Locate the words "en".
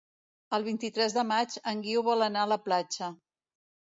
1.71-1.83